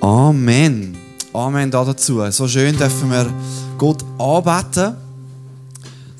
[0.00, 0.96] Amen.
[1.32, 2.30] Amen da dazu.
[2.30, 3.32] So schön dürfen wir
[3.76, 4.94] Gott anbeten.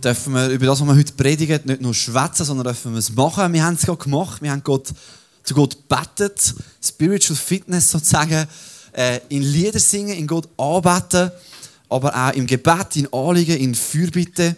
[0.03, 3.15] Dürfen wir über das, was wir heute predigen, nicht nur schwätzen, sondern dürfen wir es
[3.15, 3.53] machen.
[3.53, 4.43] Wir haben es gerade gemacht.
[4.43, 4.89] Wir haben Gott,
[5.45, 6.55] zu Gott betet.
[6.83, 8.49] Spiritual Fitness sozusagen.
[8.93, 11.31] Äh, in Lieder singen, in Gott anbeten.
[11.89, 14.57] Aber auch im Gebet, in Anliegen, in Fürbitte.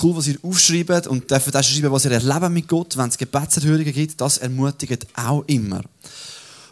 [0.00, 3.18] Cool, was ihr aufschreibt und dürft auch schreiben, was ihr erlebt mit Gott, wenn es
[3.18, 4.20] Gebetserhörungen gibt.
[4.20, 5.82] Das ermutigt auch immer.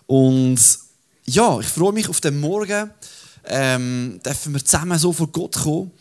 [0.07, 0.61] Und
[1.31, 2.91] ja, ich freue mich auf den Morgen.
[3.45, 5.93] Ähm, dürfen wir zusammen so vor Gott kommen.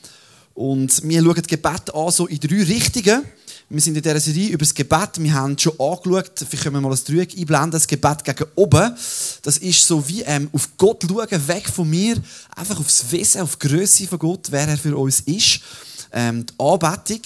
[0.55, 3.23] Und wir schauen das Gebet an, so in drei Richtungen.
[3.69, 5.09] Wir sind in dieser Serie über das Gebet.
[5.19, 8.95] Wir haben schon angeschaut, vielleicht können wir mal das Dreieck einblenden, das Gebet gegen oben.
[9.43, 12.17] Das ist so wie ähm, auf Gott schauen, weg von mir,
[12.55, 15.61] einfach aufs Wesen, auf die Größe von Gott, wer er für uns ist.
[16.11, 17.21] Ähm, die Anbetung.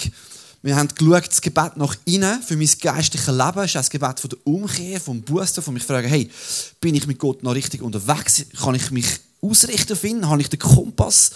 [0.65, 3.55] Wir haben geschaut, das Gebet nach innen für mein geistliches Leben.
[3.55, 6.29] Das ist das Gebet von der Umkehr, vom Buße, von mich fragen, hey,
[6.79, 8.45] bin ich mit Gott noch richtig unterwegs?
[8.61, 9.05] Kann ich mich
[9.41, 10.29] ausrichten ihn?
[10.29, 11.31] Habe ich den Kompass?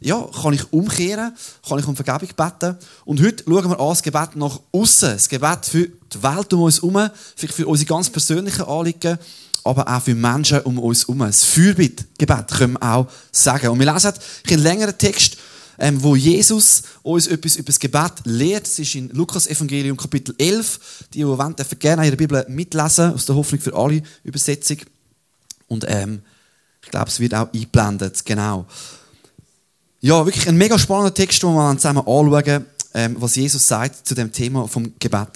[0.00, 1.34] Ja, kann ich umkehren?
[1.66, 2.76] Kann ich um Vergebung beten?
[3.06, 5.08] Und heute schauen wir an das Gebet nach außen.
[5.08, 9.16] Das Gebet für die Welt um uns herum, vielleicht für unsere ganz persönlichen Anliegen,
[9.64, 11.20] aber auch für Menschen um uns herum.
[11.20, 13.70] Das Fürbittgebet können wir auch sagen.
[13.70, 14.12] Und wir lesen
[14.50, 15.38] einen längeren Text
[15.78, 18.66] ähm, wo Jesus uns etwas über das Gebet lehrt.
[18.66, 21.06] Das ist in Lukas Evangelium Kapitel 11.
[21.12, 24.78] Die, die wollen, dürfen gerne in ihrer Bibel mitlesen, aus der Hoffnung für alle Übersetzung.
[25.68, 26.22] Und ähm,
[26.82, 28.66] ich glaube, es wird auch eingeblendet, genau.
[30.00, 34.14] Ja, wirklich ein mega spannender Text, den wir zusammen anschauen, ähm, was Jesus sagt zu
[34.14, 35.28] dem Thema vom Gebet.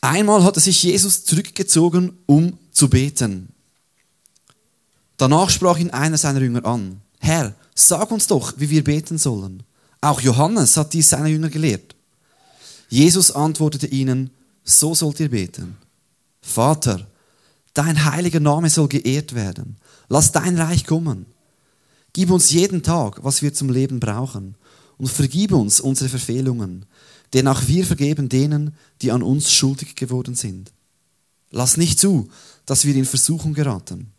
[0.00, 3.48] Einmal hat sich Jesus zurückgezogen, um zu beten.
[5.16, 7.02] Danach sprach ihn einer seiner Jünger an.
[7.18, 9.62] Herr, Sag uns doch, wie wir beten sollen.
[10.00, 11.94] Auch Johannes hat dies seine Jünger gelehrt.
[12.88, 14.30] Jesus antwortete ihnen,
[14.64, 15.76] so sollt ihr beten.
[16.40, 17.06] Vater,
[17.74, 19.76] dein heiliger Name soll geehrt werden.
[20.08, 21.26] Lass dein Reich kommen.
[22.12, 24.56] Gib uns jeden Tag, was wir zum Leben brauchen.
[24.98, 26.84] Und vergib uns unsere Verfehlungen,
[27.32, 30.72] denn auch wir vergeben denen, die an uns schuldig geworden sind.
[31.50, 32.28] Lass nicht zu,
[32.66, 34.12] dass wir in Versuchung geraten.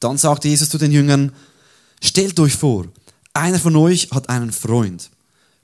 [0.00, 1.32] Dann sagte Jesus zu den Jüngern,
[2.04, 2.88] Stellt euch vor,
[3.32, 5.08] einer von euch hat einen Freund.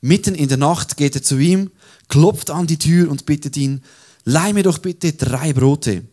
[0.01, 1.73] Mitten in der Nacht geht er zu ihm,
[2.07, 3.83] klopft an die Tür und bittet ihn,
[4.25, 6.05] leih mir doch bitte drei Brote.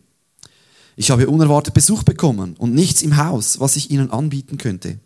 [0.96, 4.98] Ich habe unerwartet Besuch bekommen und nichts im Haus, was ich ihnen anbieten könnte.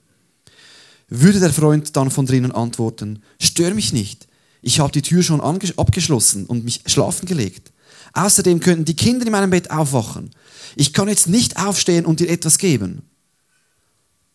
[1.11, 4.27] Würde der Freund dann von drinnen antworten, stör mich nicht,
[4.63, 7.73] ich habe die Tür schon abgeschlossen und mich schlafen gelegt.
[8.15, 10.31] Außerdem könnten die Kinder in meinem Bett aufwachen.
[10.77, 13.03] Ich kann jetzt nicht aufstehen und dir etwas geben.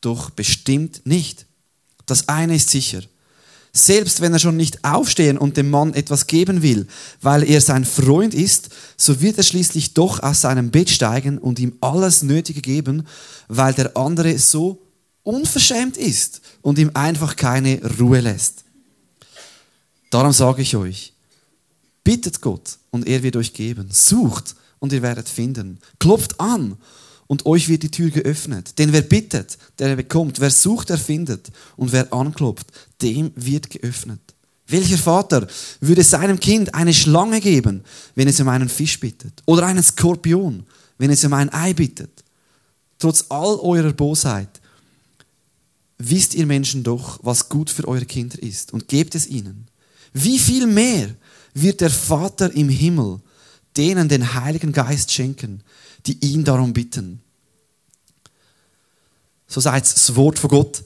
[0.06, 1.48] Doch bestimmt nicht.
[2.06, 3.02] Das eine ist sicher.
[3.74, 6.86] Selbst wenn er schon nicht aufstehen und dem Mann etwas geben will,
[7.24, 11.58] weil er sein Freund ist, so wird er schließlich doch aus seinem Bett steigen und
[11.58, 13.08] ihm alles Nötige geben,
[13.48, 14.80] weil der andere so
[15.24, 18.64] unverschämt ist und ihm einfach keine Ruhe lässt.
[20.12, 21.14] Darum sage ich euch,
[22.04, 23.90] bittet Gott und er wird euch geben.
[23.92, 25.80] Sucht und ihr werdet finden.
[25.98, 26.78] Klopft an
[27.28, 28.78] und euch wird die Tür geöffnet.
[28.78, 30.40] Denn wer bittet, der bekommt.
[30.40, 31.52] Wer sucht, der findet.
[31.76, 32.68] Und wer anklopft,
[33.02, 34.22] dem wird geöffnet.
[34.68, 35.48] Welcher Vater
[35.80, 37.84] würde seinem Kind eine Schlange geben,
[38.16, 39.44] wenn es um einen Fisch bittet?
[39.46, 40.66] Oder einen Skorpion,
[40.98, 42.24] wenn es um ein Ei bittet?
[42.98, 44.50] Trotz all eurer Bosheit
[45.98, 49.68] wisst ihr Menschen doch, was gut für eure Kinder ist und gebt es ihnen.
[50.14, 51.10] Wie viel mehr
[51.54, 53.20] wird der Vater im Himmel
[53.78, 55.62] denen den Heiligen Geist schenken,
[56.06, 57.22] die ihn darum bitten.
[59.48, 60.84] So sagt das Wort von Gott.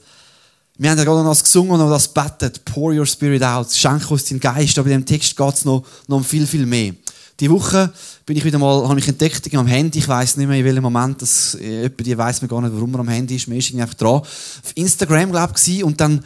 [0.78, 2.64] Wir haben ja gerade noch das gesungen und noch das betet.
[2.64, 3.70] Pour your spirit out.
[3.70, 4.78] Schenke uns den Geist.
[4.78, 6.94] Aber in dem Text geht es noch, noch um viel, viel mehr.
[7.38, 7.92] Die Woche
[8.24, 9.98] bin ich wieder mal, habe ich entdeckt am Handy.
[9.98, 12.74] Ich weiß nicht mehr, in welchem Moment das, äh, jemand, die weiß mir gar nicht,
[12.74, 13.48] warum man am Handy ist.
[13.48, 14.20] Man ist einfach dran.
[14.20, 16.24] Auf Instagram, glaube ich, und dann,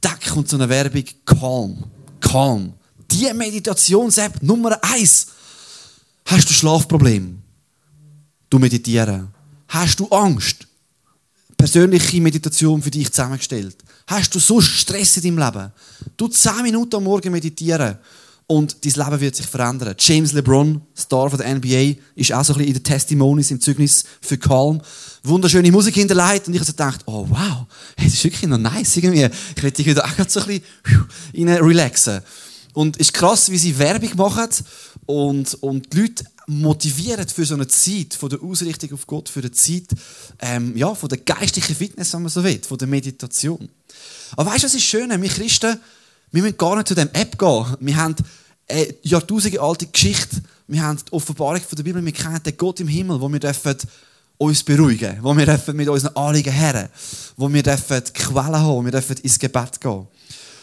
[0.00, 1.04] tack, kommt so eine Werbung.
[1.24, 1.84] Calm.
[2.20, 2.74] Calm.
[3.10, 5.28] Die Meditations-App Nummer eins.
[6.26, 7.39] Hast du Schlafprobleme?
[8.50, 9.28] Du meditieren.
[9.68, 10.66] Hast du Angst?
[11.56, 13.76] Persönliche Meditation für dich zusammengestellt.
[14.08, 15.72] Hast du so Stress in deinem Leben?
[16.16, 17.98] Du 10 Minuten am Morgen meditieren
[18.48, 19.94] und dein Leben wird sich verändern.
[19.96, 23.60] James LeBron, Star von der NBA, ist auch so ein bisschen in den Testimonies, im
[23.60, 24.80] Zeugnis für Calm.
[25.22, 27.66] Wunderschöne Musik hinterlegt und ich habe so gedacht, oh wow,
[27.96, 29.28] das ist wirklich noch nice irgendwie.
[29.54, 30.60] Ich werde dich wieder auch so ein
[31.32, 32.22] bisschen relaxen.
[32.72, 34.48] Und es ist krass, wie sie Werbung machen
[35.06, 39.38] und, und die Leute motivieren für so eine Zeit von der Ausrichtung auf Gott, für
[39.38, 39.84] eine Zeit
[40.40, 43.68] ähm, ja, von der geistlichen Fitness, wenn man so will, von der Meditation.
[44.36, 45.10] Aber weißt du, was ist schön?
[45.22, 45.78] Wir Christen,
[46.32, 47.76] wir müssen gar nicht zu dem App gehen.
[47.78, 48.16] Wir haben
[48.68, 50.42] eine jahrtausende alte Geschichte.
[50.66, 52.04] Wir haben die Offenbarung von der Bibel.
[52.04, 53.76] Wir kennen den Gott im Himmel, wo wir dürfen
[54.38, 56.90] uns beruhigen, wo wir dürfen mit unseren Anliegen her,
[57.36, 60.08] wo wir dürfen Quellen haben, wir dürfen ins Gebet gehen.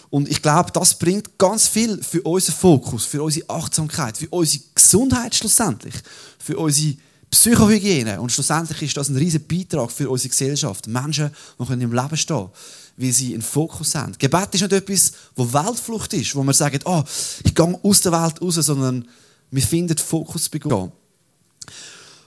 [0.09, 4.63] Und ich glaube, das bringt ganz viel für unseren Fokus, für unsere Achtsamkeit, für unsere
[4.87, 5.95] Gesundheit schlussendlich,
[6.39, 6.95] für unsere
[7.29, 8.21] Psychohygiene.
[8.21, 10.87] Und schlussendlich ist das ein riesiger Beitrag für unsere Gesellschaft.
[10.87, 11.29] Menschen,
[11.59, 12.49] die im Leben stehen können,
[12.95, 14.17] weil sie einen Fokus haben.
[14.17, 17.03] Gebet ist nicht etwas, wo Weltflucht ist, wo man sagt, oh,
[17.43, 19.05] ich gehe aus der Welt raus, sondern
[19.51, 20.91] wir finden Fokus bei Gott.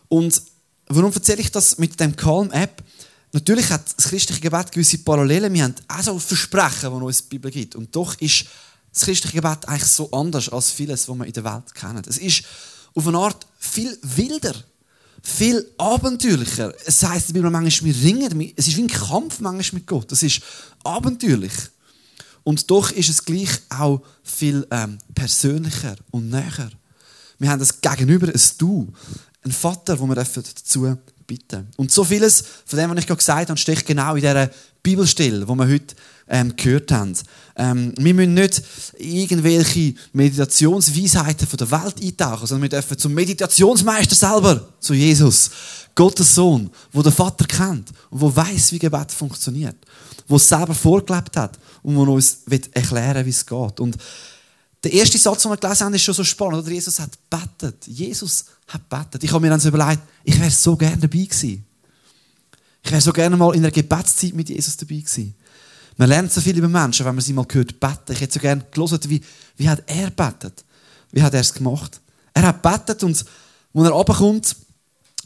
[0.09, 0.43] Und
[0.89, 2.83] warum erzähle ich das mit dem Calm-App?
[3.33, 5.55] Natürlich hat das christliche Gebet gewisse Parallelen.
[5.55, 7.75] Wir haben auch so Versprechen, die uns die Bibel gibt.
[7.75, 8.47] Und doch ist
[8.93, 12.03] das christliche Gebet eigentlich so anders als vieles, was wir in der Welt kennen.
[12.07, 12.45] Es ist
[12.95, 14.55] auf eine Art viel wilder,
[15.23, 16.73] viel abenteuerlicher.
[16.87, 18.53] Es heisst Bibel manchmal, wir ringen.
[18.57, 20.11] Es ist wie ein Kampf manchmal mit Gott.
[20.13, 20.41] Es ist
[20.83, 21.53] abenteuerlich.
[22.43, 26.71] Und doch ist es gleich auch viel ähm, persönlicher und näher.
[27.39, 28.93] Wir haben das Gegenüber, ein Du,
[29.45, 30.97] ein Vater, wo wir dazu
[31.27, 31.69] bitten.
[31.77, 34.51] Und so vieles von dem, was ich gerade gesagt habe, steckt genau in dieser
[34.83, 35.95] Bibelstelle, wo wir heute
[36.29, 37.15] ähm, gehört haben.
[37.61, 38.63] Ähm, wir müssen nicht
[38.97, 45.51] irgendwelche Meditationsweisheiten von der Welt eintauchen, sondern wir dürfen zum Meditationsmeister selber, zu Jesus,
[45.95, 49.77] Gottes Sohn, wo der Vater kennt und wo weiß, wie Gebet funktioniert,
[50.27, 52.39] wo es selber vorgelebt hat und wo uns
[52.73, 53.79] erklären wie es geht.
[53.79, 53.99] Und
[54.83, 56.63] der erste Satz, den wir gelesen haben, ist schon so spannend.
[56.63, 56.73] Oder?
[56.73, 57.87] Jesus hat bettet.
[57.87, 59.23] Jesus hat bettet.
[59.23, 61.67] Ich habe mir dann so überlegt, ich wäre so gerne dabei gewesen.
[62.83, 65.35] Ich wäre so gerne mal in einer Gebetszeit mit Jesus dabei gewesen.
[66.01, 68.13] Man lernt so viel über Menschen, wenn man sie mal hört beten.
[68.13, 69.21] Ich hätte so gerne gelesen, wie,
[69.59, 70.65] wie hat er bettet?
[71.13, 72.01] Wie hat er es gemacht?
[72.33, 73.27] Er hat bettet und als
[73.75, 74.57] er runterkommt,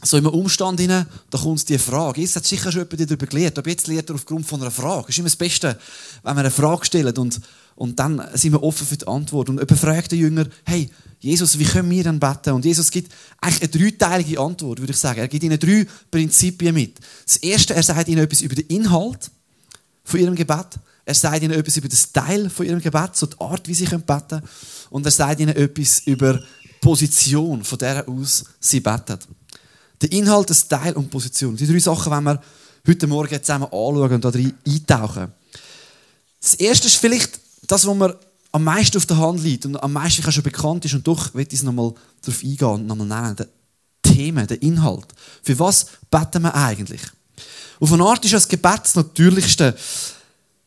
[0.03, 2.19] so einem Umstand hinein, da kommt die Frage.
[2.19, 5.03] Jetzt hat sicher schon jemand darüber gelernt, aber jetzt lernt er aufgrund von einer Frage.
[5.03, 5.79] Das ist immer das Beste,
[6.23, 7.39] wenn wir eine Frage stellen und,
[7.75, 9.47] und dann sind wir offen für die Antwort.
[9.47, 10.89] Und jemand fragt den Jünger, hey,
[11.21, 12.51] Jesus, wie können wir dann beten?
[12.51, 15.21] Und Jesus gibt eigentlich eine dreiteilige Antwort, würde ich sagen.
[15.21, 16.99] Er gibt ihnen drei Prinzipien mit.
[17.25, 19.31] Das erste, er sagt ihnen etwas über den Inhalt
[20.05, 20.67] von ihrem Gebet.
[21.03, 23.85] Er sagt ihnen etwas über das Teil von ihrem Gebet, so die Art, wie sie
[23.85, 24.43] beten können.
[24.89, 29.19] Und er sagt ihnen etwas über die Position, von der aus sie beten.
[30.01, 31.55] Der Inhalt, das Teil und Position.
[31.57, 32.41] Die drei Sachen wollen wir
[32.87, 35.31] heute Morgen zusammen anschauen und da drin eintauchen.
[36.41, 38.19] Das erste ist vielleicht das, was mir
[38.51, 41.45] am meisten auf der Hand liegt und am meisten schon bekannt ist und doch will
[41.47, 43.35] ich es nochmal darauf eingehen und nochmal nennen.
[43.35, 43.47] Der
[44.01, 45.07] Themen, der Inhalt.
[45.41, 47.01] Für was beten wir eigentlich?
[47.79, 49.75] Auf eine Art ist das Gebet das Natürlichste.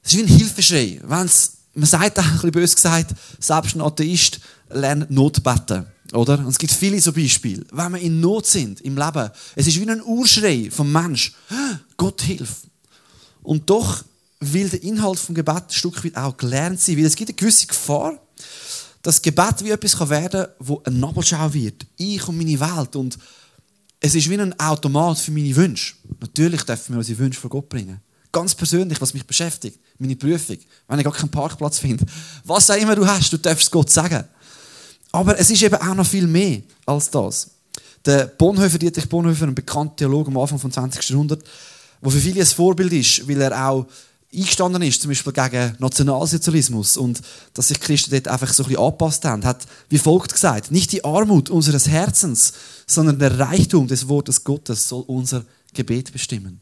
[0.02, 1.00] Es ist wie ein Hilfeschrei.
[1.04, 4.40] Wenn's, man sagt, ein bisschen böse gesagt, selbst ein Atheist
[4.70, 5.86] lernt Notbeten.
[6.12, 6.38] Oder?
[6.38, 7.64] Und es gibt viele so Beispiele.
[7.70, 11.34] Wenn wir in Not sind im Leben, es ist wie ein Urschrei vom Mensch.
[11.96, 12.62] Gott hilf.
[13.42, 14.04] Und doch
[14.40, 17.36] will der Inhalt vom Gebet ein Stück weit auch gelernt sein, weil es gibt eine
[17.36, 18.18] gewisse Gefahr,
[19.02, 21.86] dass Gebet wie etwas werden kann, wo ein Nabelschau wird.
[21.96, 22.96] Ich und meine Welt.
[22.96, 23.18] Und
[24.00, 25.94] es ist wie ein Automat für meine Wünsche.
[26.20, 28.00] Natürlich dürfen wir unsere Wünsche vor Gott bringen.
[28.30, 32.04] Ganz persönlich, was mich beschäftigt, meine Prüfung, wenn ich gar keinen Parkplatz finde.
[32.44, 34.24] Was auch immer du hast, du darfst es Gott sagen.
[35.10, 37.50] Aber es ist eben auch noch viel mehr als das.
[38.04, 41.08] Der Bonhoeffer, Dietrich Bonhoeffer, ein bekannter Theologe am Anfang des 20.
[41.08, 41.44] Jahrhunderts,
[42.02, 43.86] der für viele ein Vorbild ist, weil er auch
[44.34, 47.20] eingestanden ist, zum Beispiel gegen Nationalsozialismus und
[47.54, 50.92] dass sich Christen dort einfach so ein bisschen angepasst haben, hat wie folgt gesagt, nicht
[50.92, 52.52] die Armut unseres Herzens,
[52.86, 56.60] sondern der Reichtum des Wortes Gottes soll unser Gebet bestimmen.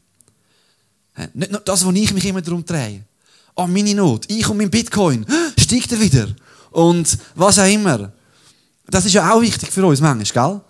[1.33, 3.03] Nicht nur das, wo ich mich immer darum drehe.
[3.55, 5.25] Oh, meine Not, ich und mein Bitcoin,
[5.57, 6.27] steigt er wieder?
[6.71, 8.13] Und was auch immer.
[8.85, 10.61] Das ist ja auch wichtig für uns manchmal, gell?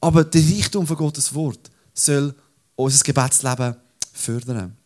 [0.00, 2.34] Aber der Reichtum von Gottes Wort soll
[2.76, 3.76] unser Gebetsleben
[4.12, 4.76] fördern.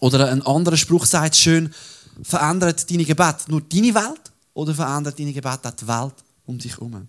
[0.00, 1.72] Oder ein anderer Spruch sagt schön,
[2.22, 6.14] verändert deine Gebet nur deine Welt oder verändert deine Gebet auch die Welt
[6.46, 7.06] um dich herum?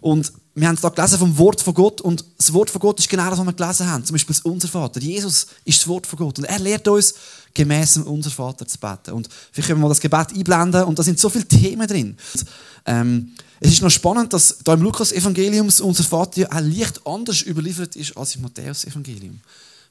[0.00, 2.98] Und wir haben es da gelesen vom Wort von Gott und das Wort von Gott
[2.98, 4.04] ist genau das, was wir gelesen haben.
[4.04, 5.00] Zum Beispiel unser Vater.
[5.00, 7.14] Jesus ist das Wort von Gott und er lehrt uns,
[7.52, 9.12] gemäß unser Vater zu beten.
[9.12, 12.16] Und vielleicht können wir mal das Gebet einblenden und da sind so viele Themen drin.
[12.86, 17.42] Ähm, es ist noch spannend, dass da im Lukas-Evangelium unser Vater ja auch leicht anders
[17.42, 19.40] überliefert ist als im Matthäus-Evangelium.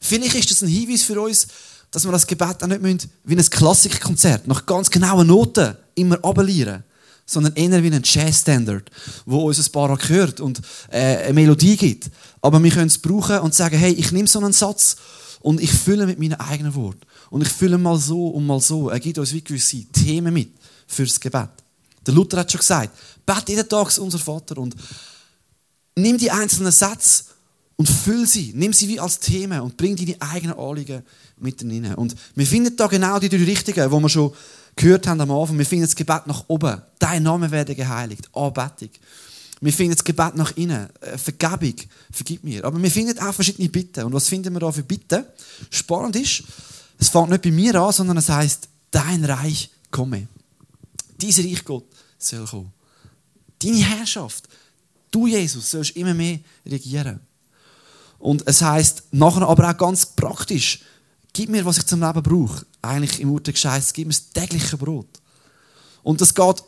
[0.04, 1.48] Vielleicht ist das ein Hinweis für uns,
[1.90, 6.24] dass wir das Gebet auch nicht müssen, wie ein Klassikkonzert nach ganz genauen Noten immer
[6.24, 6.84] abelieren
[7.26, 8.92] sondern eher wie ein Jazz-Standard,
[9.26, 10.60] wo uns ein paar gehört und
[10.92, 12.12] äh, eine Melodie gibt.
[12.42, 14.98] Aber wir können es brauchen und sagen, hey, ich nehme so einen Satz
[15.40, 17.00] und ich fülle mit meinen eigenen Worten.
[17.30, 18.90] Und ich fülle mal so und mal so.
[18.90, 20.52] Er gibt uns wie gewisse Themen mit
[20.86, 21.50] fürs Gebet.
[22.06, 22.90] Der Luther hat schon gesagt,
[23.26, 24.76] bet jeden Tag unser Vater und
[25.96, 27.24] nimm die einzelnen Sätze
[27.84, 28.54] und füll sie.
[28.56, 31.04] Nimm sie wie als Themen und bring deine eigenen Anliegen
[31.36, 31.96] mit hinein.
[31.96, 34.32] Und wir finden da genau die drei Richtigen, wo wir schon
[34.78, 35.58] gehört haben am Anfang.
[35.58, 36.82] Wir finden das Gebet nach oben.
[36.98, 38.30] Dein Name werde geheiligt.
[38.34, 38.88] Anbetung.
[39.60, 41.76] Wir finden das Gebet nach innen, äh, Vergebung,
[42.10, 42.64] vergib mir.
[42.64, 44.06] Aber wir finden auch verschiedene Bitten.
[44.06, 45.26] Und was finden wir da für Bitten?
[45.70, 46.44] Spannend ist,
[46.98, 50.30] es fängt nicht bei mir an, sondern es heißt, dein Reich komme.
[51.18, 51.88] Dein Reich Gott
[52.18, 52.72] soll kommen.
[53.62, 54.48] Deine Herrschaft.
[55.12, 57.20] Du, Jesus, sollst immer mehr regieren.
[58.24, 60.80] Und es heißt nachher aber auch ganz praktisch,
[61.34, 62.66] gib mir, was ich zum Leben brauche.
[62.82, 65.10] Eigentlich im Urteil heißt, gib mir das tägliche Brot.
[66.04, 66.64] Und das geht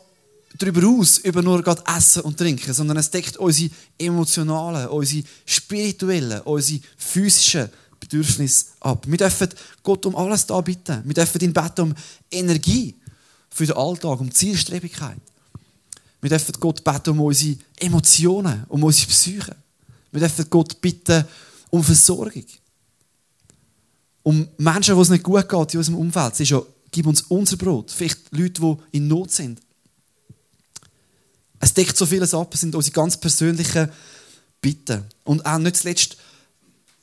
[0.58, 6.42] darüber aus, über nur gerade Essen und Trinken, sondern es deckt unsere emotionalen, unsere spirituellen,
[6.42, 7.70] unsere physischen
[8.00, 9.06] Bedürfnisse ab.
[9.06, 9.48] Wir dürfen
[9.82, 11.00] Gott um alles da bitten.
[11.06, 11.94] Wir dürfen ihn beten um
[12.30, 12.94] Energie
[13.48, 15.16] für den Alltag, um Zielstrebigkeit.
[16.20, 19.56] Wir dürfen Gott beten um unsere Emotionen, um unsere Psyche.
[20.12, 21.24] Wir dürfen Gott bitten
[21.70, 22.44] um Versorgung.
[24.22, 26.34] Um Menschen, die es nicht gut geht in unserem Umfeld.
[26.34, 27.90] Es ist ja, gib uns unser Brot.
[27.90, 29.60] Vielleicht Leute, die in Not sind.
[31.60, 33.88] Es deckt so vieles ab, es sind unsere ganz persönlichen
[34.60, 35.04] Bitten.
[35.24, 36.16] Und auch nicht zuletzt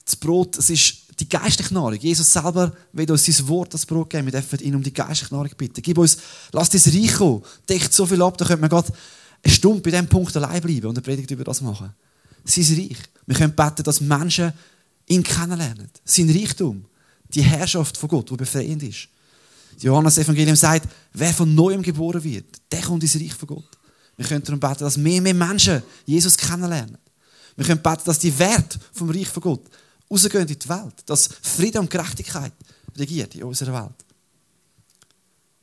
[0.05, 1.95] das Brot, es ist die geistliche Nahrung.
[1.95, 4.25] Jesus selber will uns sein Wort, das Brot geben.
[4.25, 5.81] Wir dürfen ihn um die geistliche Nahrung bitten.
[5.81, 6.17] Gib uns,
[6.51, 7.43] lass das Reich kommen.
[7.69, 8.91] Deckt so viel ab, da könnte man gerade
[9.43, 11.93] eine Stunde bei diesem Punkt allein bleiben und eine Predigt über das machen.
[12.45, 12.97] Sein Reich.
[13.25, 14.53] Wir können beten, dass Menschen
[15.07, 15.89] ihn kennenlernen.
[16.05, 16.85] Sein Reichtum.
[17.29, 19.07] Die Herrschaft von Gott, die befreiend ist.
[19.79, 23.77] Johannes Evangelium sagt, wer von Neuem geboren wird, der kommt ins Reich von Gott.
[24.17, 26.97] Wir können darum beten, dass mehr und mehr Menschen Jesus kennenlernen.
[27.55, 29.63] Wir können beten, dass die Werte vom Reich von Gott
[30.09, 30.93] rausgehen in die Welt.
[31.05, 32.53] Dass Frieden und Gerechtigkeit
[32.95, 33.95] regiert in unserer Welt.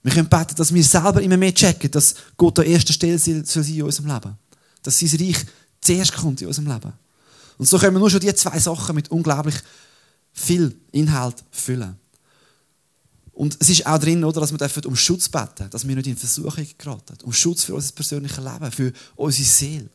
[0.03, 3.45] Wir können beten, dass wir selber immer mehr checken, dass Gott an erster Stelle soll
[3.45, 4.39] sein in unserem Leben.
[4.83, 5.37] Dass sein Reich
[5.81, 6.93] zuerst kommt in unserem Leben.
[7.61, 9.55] Und so können wir nur schon diese zwei Sachen mit unglaublich
[10.33, 11.95] viel Inhalt füllen.
[13.35, 16.17] Und es ist auch drin, oder, dass wir um Schutz beten dass wir nicht in
[16.17, 17.19] Versuchung geraten.
[17.23, 19.91] Um Schutz für unser persönliches Leben, für unsere Seele.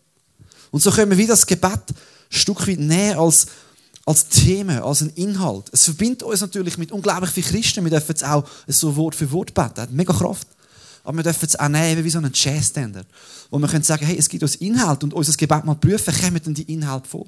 [0.69, 1.95] Und so können wir wieder das Gebet ein
[2.29, 3.47] Stück weit nehmen als,
[4.05, 5.65] als Thema, als ein Inhalt.
[5.71, 7.83] Es verbindet uns natürlich mit unglaublich vielen Christen.
[7.83, 9.71] Wir dürfen es auch so Wort für Wort beten.
[9.73, 10.47] Das hat mega Kraft.
[11.03, 13.07] Aber wir dürfen es auch nehmen wie so einen Jazz-Standard.
[13.49, 16.43] Wo wir können sagen, hey, es gibt uns Inhalt und unser Gebet mal prüfen, kommen
[16.43, 17.25] denn die Inhalte vor?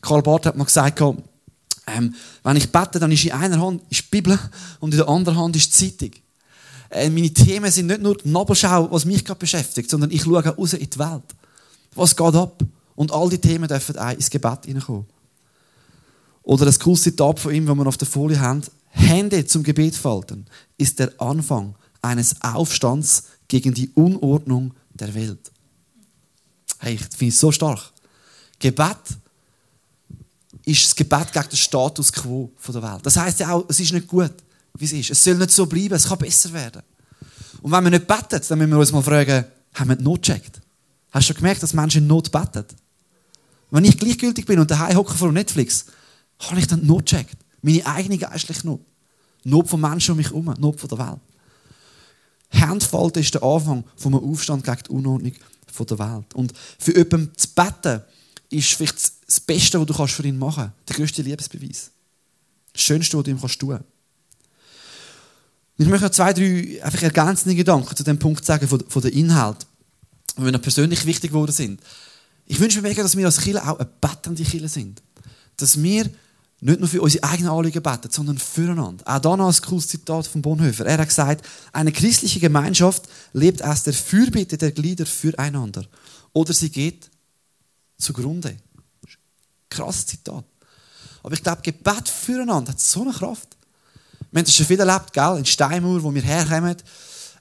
[0.00, 4.04] Karl Barth hat mal gesagt, ähm, wenn ich bete, dann ist in einer Hand ist
[4.04, 4.38] die Bibel
[4.80, 6.20] und in der anderen Hand ist die Zeitung.
[6.90, 10.44] Äh, meine Themen sind nicht nur die Nabelschau, was mich gerade beschäftigt, sondern ich schaue
[10.44, 11.24] raus in die Welt.
[11.94, 12.62] Was geht ab?
[12.94, 15.06] Und all die Themen dürfen auch ins Gebet hineinkommen.
[16.42, 18.62] Oder das cooles Zitat von ihm, das wir auf der Folie haben.
[18.90, 20.46] Hände zum Gebet falten
[20.78, 25.50] ist der Anfang eines Aufstands gegen die Unordnung der Welt.
[26.78, 27.92] Hey, ich finde es so stark.
[28.58, 28.96] Gebet
[30.68, 33.00] ist das Gebet gegen den Status quo der Welt.
[33.04, 34.32] Das heißt ja auch, es ist nicht gut,
[34.74, 35.10] wie es ist.
[35.10, 36.82] Es soll nicht so bleiben, es kann besser werden.
[37.62, 39.44] Und wenn wir nicht beten, dann müssen wir uns mal fragen,
[39.74, 40.60] haben wir die Not gecheckt?
[41.10, 42.66] Hast du schon gemerkt, dass Menschen in Not beten?
[43.70, 45.86] Wenn ich gleichgültig bin und daheim hocke vor Netflix,
[46.40, 47.36] habe ich dann die Not gecheckt.
[47.62, 48.80] Meine eigene geistliche Not.
[49.44, 51.20] Not von Menschen um mich herum, Not von der Welt.
[52.52, 55.32] Handfalten ist der Anfang einem Aufstand gegen die Unordnung
[55.78, 56.34] der Welt.
[56.34, 58.02] Und für jemanden zu beten,
[58.50, 60.88] ist vielleicht das Beste, was du für ihn machen kannst.
[60.88, 61.90] Der größte Liebesbeweis.
[62.72, 63.84] Das Schönste, was du ihm tun kannst.
[65.80, 69.12] Ich möchte noch zwei, drei einfach ergänzende Gedanken zu dem Punkt sagen, von, von der
[69.12, 69.66] Inhalt,
[70.36, 71.80] die mir persönlich wichtig geworden sind.
[72.46, 75.02] Ich wünsche mir mega, dass wir als Kirche auch eine bettende Kirche sind.
[75.56, 76.10] Dass wir
[76.60, 79.04] nicht nur für unsere eigenen Anliegen beten, sondern füreinander.
[79.06, 80.86] Auch da noch ein cooles Zitat von Bonhoeffer.
[80.86, 85.86] Er hat gesagt, eine christliche Gemeinschaft lebt aus der Fürbitte der Glieder füreinander.
[86.32, 87.08] Oder sie geht
[87.98, 88.56] zugrunde.
[89.68, 90.44] Krasses Zitat.
[91.22, 93.56] Aber ich glaube, Gebet füreinander hat so eine Kraft.
[94.30, 95.36] Wir haben das schon viel erlebt, gell?
[95.38, 96.76] in Steinmauer, wo wir herkommen.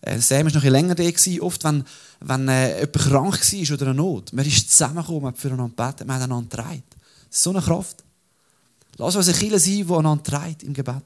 [0.02, 1.06] Äh, Sam war noch ein länger da.
[1.42, 1.84] Oft, wenn,
[2.22, 6.08] wenn äh, jemand krank war oder eine Not, man ist zusammengekommen, man hat füreinander gebetet,
[6.08, 6.84] man hat einander getragen.
[7.30, 8.04] So eine Kraft.
[8.98, 11.04] Lass uns eine Kirche sein, die einander trägt im Gebet.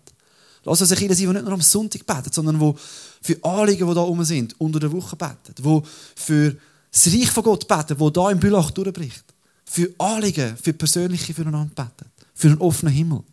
[0.63, 2.73] Lass uns eine Kirche sein, die nicht nur am Sonntag betet, sondern die
[3.21, 5.59] für Anliegen, die da oben sind, unter der Woche betet.
[5.59, 5.81] Die
[6.15, 6.55] für
[6.91, 9.23] das Reich von Gott betet, das da im Bülach durchbricht.
[9.71, 12.11] Für Anliegen, für persönliche füreinander betet.
[12.33, 13.23] Für einen offenen Himmel.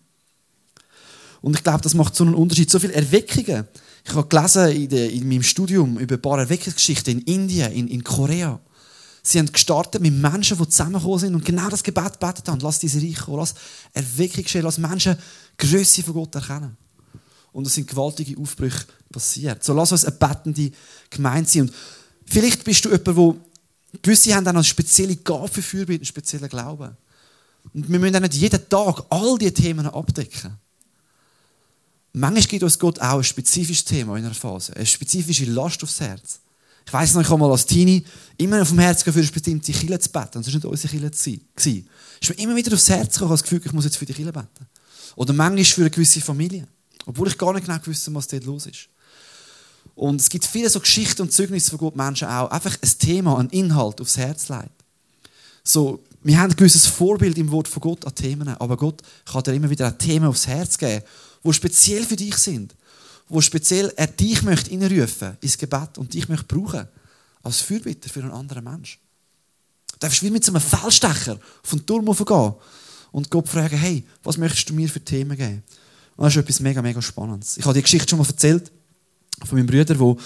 [1.40, 2.71] Und ich glaube, das macht so einen Unterschied.
[2.71, 3.66] So viele Erweckungen.
[4.04, 7.88] Ich habe gelesen in, de, in meinem Studium über ein paar Erweckungsgeschichten in Indien, in,
[7.88, 8.61] in Korea.
[9.21, 12.61] Sie haben gestartet mit Menschen, die zusammengekommen sind und genau das Gebet betet haben.
[12.61, 13.57] Lass diese Reich kommen, lass
[13.92, 15.18] Erweckung geschehen, lass Menschen
[15.57, 16.76] Größe von Gott erkennen.
[17.50, 19.64] Und es sind gewaltige Aufbrüche passiert.
[19.64, 20.71] So lass uns eine betende
[21.11, 21.62] Gemeinde sein.
[21.62, 21.73] Und
[22.25, 23.37] vielleicht bist du jemand, wo
[24.02, 26.97] gewisse haben dann eine spezielle Gabe für Fürbitte, einen speziellen Glauben.
[27.75, 30.57] Und wir müssen dann nicht jeden Tag all diese Themen abdecken.
[32.12, 36.00] Manchmal gibt uns Gott auch ein spezifisches Thema in einer Phase, eine spezifische Last aufs
[36.00, 36.40] Herz.
[36.87, 38.02] Ich weiss noch, ich habe mal als Teenie
[38.38, 40.38] immer auf dem Herz für eine bestimmte Kille zu beten.
[40.38, 41.11] Und das war nicht unsere Kille.
[41.12, 44.14] Es ist mir immer wieder aufs Herz gekommen, das Gefühl, ich muss jetzt für die
[44.14, 44.66] Kille beten.
[45.14, 46.66] Oder manchmal für eine gewisse Familie.
[47.04, 48.88] Obwohl ich gar nicht genau wusste, was dort los ist.
[49.98, 52.52] Und es gibt viele so Geschichten und Zeugnisse von Gott Menschen auch.
[52.52, 54.70] Einfach ein Thema, ein Inhalt aufs Herz legt.
[55.64, 59.42] So, wir haben ein gewisses Vorbild im Wort von Gott an Themen, aber Gott kann
[59.42, 61.02] dir immer wieder Thema aufs Herz geben,
[61.42, 62.76] wo speziell für dich sind,
[63.28, 66.86] wo speziell er dich möchte reinrufen ins Gebet und dich möchte brauchen
[67.42, 69.00] als Fürbitter für einen anderen Mensch.
[69.94, 72.54] Du darfst wie mit so einem Fellstecher von Turm gehen
[73.10, 75.64] und Gott fragen, hey, was möchtest du mir für Themen geben?
[76.16, 77.56] Und das ist etwas mega, mega Spannendes.
[77.56, 78.70] Ich habe die Geschichte schon mal erzählt
[79.45, 80.16] von meinem Bruder, wo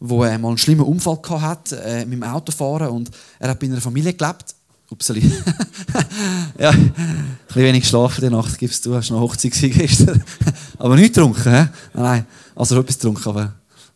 [0.00, 3.66] wo er mal einen schlimmen Unfall hatte äh, mit dem Autofahren und er hat bei
[3.66, 4.54] einer Familie gelebt.
[4.88, 5.20] Upsali.
[6.58, 8.94] ja, ein bisschen wenig geschlafen die Nacht, gibst du.
[8.94, 10.22] Hast noch Hochzeit gestern.
[10.78, 11.68] aber nicht getrunken, hä?
[11.92, 13.54] Nein, also etwas getrunken, aber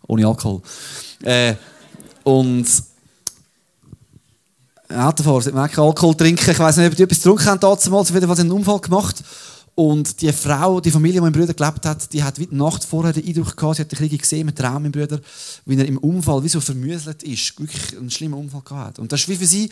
[0.08, 0.62] ohne Alkohol.
[1.22, 1.54] Äh,
[2.24, 2.66] und
[4.88, 6.50] Autofahrer man keinen Alkohol trinken.
[6.50, 7.88] Ich weiß nicht, ob die etwas getrunken haben damals.
[7.88, 9.22] Auf jeden Fall einen Unfall gemacht.
[9.74, 12.84] Und die Frau, die Familie, die mein Bruder gelebt hat, die hat wie die Nacht
[12.84, 15.20] vorher den Eindruck gehabt, sie hat ein bisschen gesehen mit Traum, mein Bruder,
[15.64, 19.26] wie er im Unfall wie so vermüselt ist, wirklich einen schlimmen Unfall gehabt Und das
[19.28, 19.70] war für sie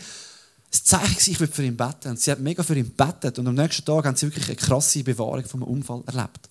[0.71, 2.09] das Zeichen, ich will für ihn beten.
[2.09, 4.55] Und sie hat mega für ihn gebetet und am nächsten Tag haben sie wirklich eine
[4.55, 6.49] krasse Bewahrung von einem Unfall erlebt.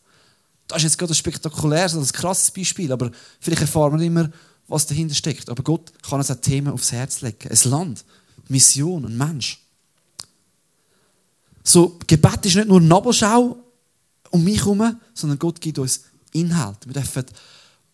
[0.66, 4.30] Das ist jetzt gerade ein spektakuläres, ein krasses Beispiel, aber vielleicht erfahren wir immer,
[4.66, 5.48] was dahinter steckt.
[5.48, 7.48] Aber Gott kann uns ein Thema aufs Herz legen.
[7.48, 8.04] Ein Land,
[8.48, 9.60] Mission, ein Mensch.
[11.68, 13.58] So, Gebet ist nicht nur Nabelschau
[14.30, 16.00] um mich herum, sondern Gott gibt uns
[16.32, 16.78] Inhalt.
[16.86, 17.26] Wir dürfen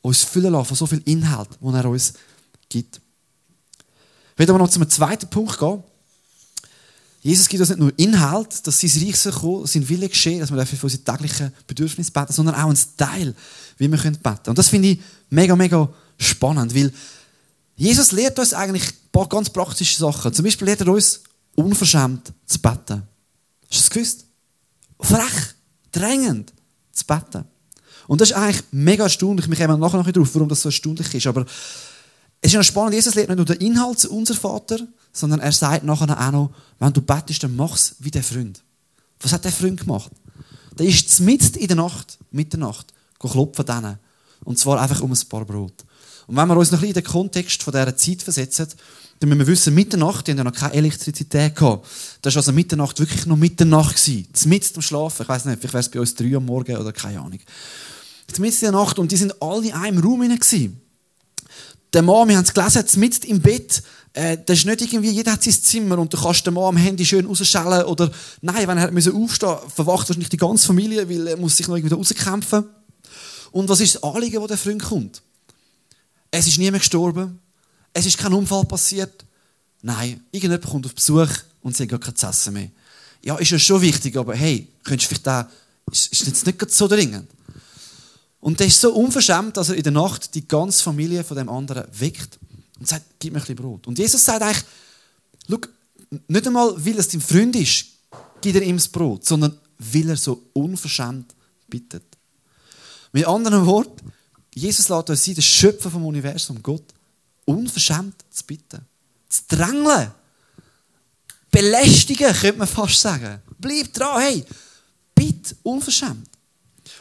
[0.01, 2.13] uns füllen lassen von so viel Inhalt, den er uns
[2.69, 3.01] gibt.
[4.33, 5.83] Ich will aber noch zum zweiten Punkt gehen.
[7.23, 10.53] Jesus gibt uns nicht nur Inhalt, dass sein Reich soll kommen, sein Wille geschehen, dass
[10.53, 13.35] wir für unsere täglichen Bedürfnisse beten, sondern auch ein Teil,
[13.79, 14.39] wie wir beten können.
[14.47, 15.01] Und das finde ich
[15.31, 16.93] mega, mega spannend, weil
[17.75, 20.33] Jesus lehrt uns eigentlich ein paar ganz praktische Sachen.
[20.33, 21.23] Zum Beispiel lehrt er uns,
[21.57, 23.03] unverschämt zu beten.
[23.75, 24.27] Hast du das gewusst?
[25.01, 25.55] Frech,
[25.91, 26.53] drängend
[26.93, 27.45] zu beten.
[28.07, 29.49] Und das ist eigentlich mega erstaunlich.
[29.49, 31.27] Wir kommen nachher noch drauf, warum das so erstaunlich ist.
[31.27, 31.45] Aber
[32.41, 34.79] es ist ja spannend, Jesus lehrt nicht nur den Inhalt zu unser Vater,
[35.13, 38.63] sondern er sagt nachher auch noch, wenn du betest, dann mach es wie der Freund.
[39.21, 40.13] Was hat der Freund gemacht?
[40.79, 43.99] Der ist mitten in der Nacht, Mitternacht, klopfen denen.
[44.45, 45.85] Und zwar einfach um ein paar Brot.
[46.29, 48.69] Und wenn wir uns noch ein bisschen in den Kontext von dieser Zeit versetzen,
[49.25, 51.87] dann müssen wir wissen, Mitternacht, die haben ja noch keine Elektrizität gehabt.
[52.21, 54.27] Das war also Mitternacht wirklich noch Mitternacht gewesen.
[54.47, 55.23] Mitten zum Schlafen.
[55.23, 57.41] Ich weiß nicht, vielleicht wäre es bei uns drei am Morgen oder keine Ahnung.
[58.39, 60.41] Mitten in der Nacht und die sind alle in einem Raum hinein
[61.93, 63.83] Der Mann, wir haben es gelesen, mitten im Bett,
[64.13, 66.77] äh, das ist nicht irgendwie, jeder hat sein Zimmer und du kannst den Mann am
[66.77, 68.11] Handy schön rausschellen oder,
[68.43, 71.77] nein, wenn er aufstehen musste, verwacht wahrscheinlich die ganze Familie, weil er muss sich noch
[71.77, 72.65] irgendwie rauskämpfen.
[73.53, 75.23] Und was ist das Anliegen, wo der Freund kommt?
[76.31, 77.39] Es ist niemand gestorben.
[77.95, 79.25] Es ist kein Unfall passiert.
[79.81, 81.29] Nein, irgendjemand kommt auf Besuch
[81.63, 82.71] und sagt gar kein Essen mehr.
[83.23, 85.51] Ja, ist ja schon wichtig, aber hey, könntest du vielleicht da,
[85.91, 87.31] ist, ist jetzt nicht so dringend.
[88.41, 91.49] Und der ist so unverschämt, dass er in der Nacht die ganze Familie von dem
[91.49, 92.39] anderen weckt
[92.79, 93.87] und sagt, gib mir ein bisschen Brot.
[93.87, 94.65] Und Jesus sagt eigentlich,
[95.49, 95.59] schau,
[96.29, 97.87] nicht einmal, weil es dein Freund ist,
[98.43, 101.35] gibt er ihm das Brot, sondern weil er so unverschämt
[101.69, 102.05] bittet.
[103.13, 104.13] Mit anderen Worten,
[104.55, 106.94] Jesus lässt uns sein, der Schöpfer vom Universum, Gott,
[107.45, 108.81] unverschämt zu bitten.
[109.29, 110.11] Zu drängeln.
[111.51, 113.41] Belästigen, könnte man fast sagen.
[113.59, 114.45] Bleib dran, hey,
[115.15, 116.29] bitte, unverschämt.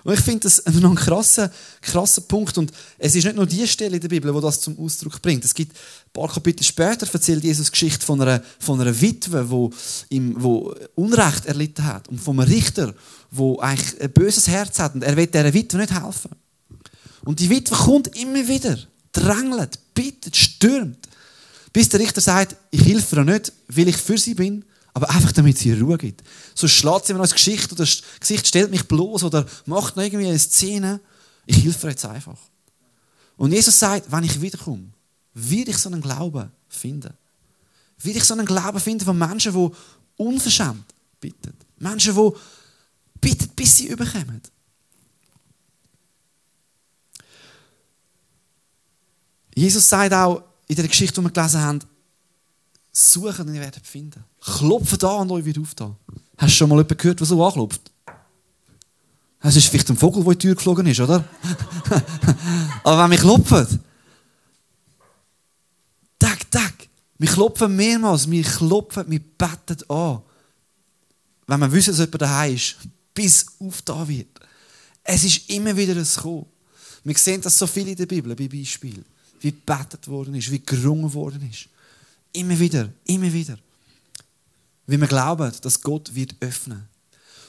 [0.03, 1.51] Und ich finde das noch ein krasser,
[1.81, 2.57] krasser Punkt.
[2.57, 5.45] Und es ist nicht nur die Stelle in der Bibel, wo das zum Ausdruck bringt.
[5.45, 9.71] Es gibt ein paar Kapitel später erzählt Jesus Geschichte von einer, von einer Witwe, wo
[10.95, 12.09] Unrecht erlitten hat.
[12.09, 12.93] Und von einem Richter,
[13.31, 14.93] wo eigentlich ein böses Herz hat.
[14.93, 16.31] Und er will dieser Witwe nicht helfen.
[17.23, 18.77] Und die Witwe kommt immer wieder,
[19.13, 21.07] drängelt, bittet, stürmt,
[21.71, 25.31] bis der Richter sagt, ich helfe ihr nicht, weil ich für sie bin, aber einfach
[25.31, 26.21] damit sie Ruhe gibt.
[26.53, 30.03] So schlägt sie mir als Geschichte oder das Gesicht stellt mich bloß oder macht noch
[30.03, 30.99] irgendwie eine Szene.
[31.45, 32.37] Ich helfe jetzt einfach.
[33.37, 34.89] Und Jesus sagt, wenn ich wiederkomme,
[35.33, 37.13] werde ich so einen Glauben finden.
[37.99, 39.69] Werde ich so einen Glauben finden von Menschen, die
[40.17, 40.85] unverschämt
[41.19, 41.53] bitten.
[41.79, 42.29] Menschen, die
[43.19, 44.41] bitten, bis sie überkommen.
[49.55, 51.79] Jesus sagt auch in der Geschichte, die wir gelesen haben,
[52.91, 54.23] suchen und ihr werdet finden.
[54.39, 55.95] Klopft an und euch wird aufgetan.
[56.37, 57.91] Hast du schon mal jemanden gehört, der so anklopft?
[59.41, 61.23] Es ist vielleicht ein Vogel, der in die Tür geflogen ist, oder?
[62.83, 63.83] Aber wenn wir klopfen,
[66.17, 66.73] Tag, Tag,
[67.17, 70.21] wir klopfen mehrmals, wir klopfen, wir beten an.
[71.47, 72.77] Wenn wir wissen, dass jemand daheim ist,
[73.13, 74.39] bis aufgetan wird.
[75.03, 76.45] Es ist immer wieder ein Kommen.
[77.03, 79.03] Wir sehen das so viel in der Bibel, bei Beispielen.
[79.43, 81.67] Wie gebetet worden ist, wie gerungen worden ist.
[82.31, 83.57] Immer wieder, immer wieder.
[84.87, 86.87] Wie wir glauben, dass Gott wird öffnen.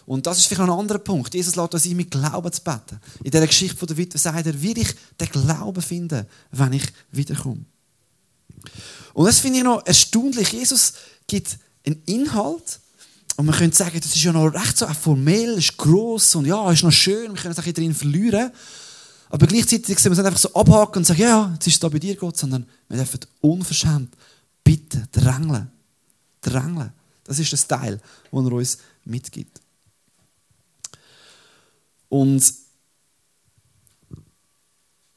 [0.07, 1.33] Und das ist vielleicht noch ein anderer Punkt.
[1.33, 3.01] Jesus lässt uns mit Glauben zu beten.
[3.23, 6.85] In dieser Geschichte von der Witwe sagt er, will ich den Glauben finden, wenn ich
[7.11, 7.65] wiederkomme.
[9.15, 10.53] Und das finde ich noch erstaunlich.
[10.53, 10.95] Jesus
[11.27, 12.81] gibt einen Inhalt,
[13.37, 16.71] und man könnte sagen, das ist ja noch recht so formell, ist gross und ja,
[16.71, 18.53] ist noch schön, wir können uns ein bisschen drin verlieren.
[19.31, 21.89] Aber gleichzeitig sehen wir nicht einfach so abhaken und sagen, ja, jetzt ist es da
[21.89, 24.15] bei dir, Gott, sondern wir dürfen unverschämt
[24.63, 25.71] bitten, drängeln.
[26.41, 26.93] Drängeln.
[27.25, 29.61] Das ist das Teil, das er uns mitgibt.
[32.09, 32.45] Und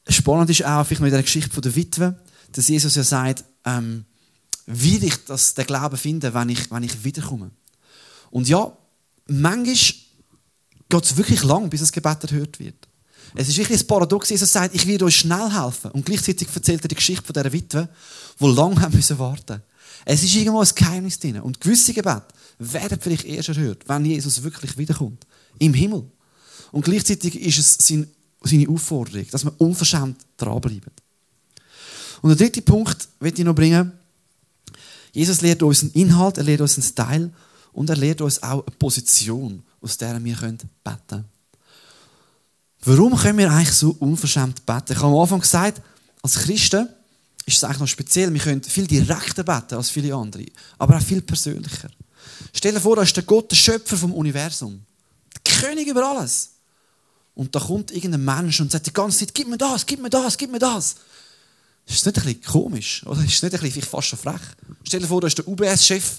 [0.08, 2.18] spannend ist auch, vielleicht noch der Geschichte der Witwe,
[2.52, 4.04] dass Jesus ja sagt, ähm,
[4.66, 7.50] will ich das, den Glauben finden, wenn ich, wenn ich wiederkomme.
[8.30, 8.76] Und ja,
[9.26, 12.87] manchmal geht es wirklich lang, bis das Gebet erhört wird.
[13.34, 15.90] Es ist wirklich ein Paradox, Jesus sagt, ich werde euch schnell helfen.
[15.92, 17.88] Und gleichzeitig erzählt er die Geschichte von dieser Witwe,
[18.40, 19.62] die lange haben müssen warten
[20.04, 21.40] Es ist irgendwo ein Geheimnis drin.
[21.40, 22.26] Und gewisse Gebete
[22.58, 25.26] werden vielleicht erst erhört, wenn Jesus wirklich wiederkommt.
[25.58, 26.04] Im Himmel.
[26.72, 28.06] Und gleichzeitig ist es
[28.42, 30.92] seine Aufforderung, dass wir unverschämt dranbleiben.
[32.22, 33.92] Und der dritte Punkt möchte ich noch bringen.
[35.12, 37.30] Jesus lehrt uns einen Inhalt, er lehrt uns einen Style
[37.72, 41.37] und er lehrt uns auch eine Position, aus der wir beten können.
[42.82, 44.92] Warum können wir eigentlich so unverschämt beten?
[44.92, 45.82] Ich habe am Anfang gesagt,
[46.22, 46.88] als Christen
[47.44, 48.32] ist es eigentlich noch speziell.
[48.32, 50.46] Wir können viel direkter beten als viele andere,
[50.78, 51.90] aber auch viel persönlicher.
[52.52, 54.82] Stell dir vor, da ist der Gott, der Schöpfer vom Universum.
[55.46, 56.50] Der König über alles.
[57.34, 60.10] Und da kommt irgendein Mensch und sagt die ganze Zeit, gib mir das, gib mir
[60.10, 60.96] das, gib mir das.
[61.86, 63.06] Ist das nicht ein bisschen komisch?
[63.06, 64.40] Oder ist das nicht ein bisschen fast schon frech?
[64.82, 66.18] Stell dir vor, da ist der UBS-Chef